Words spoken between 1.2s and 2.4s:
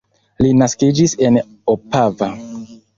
en Opava.